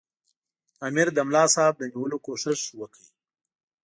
امیر 0.87 1.07
د 1.13 1.19
ملاصاحب 1.27 1.73
د 1.77 1.83
نیولو 1.91 2.17
کوښښ 2.25 2.61
وکړ. 2.79 3.01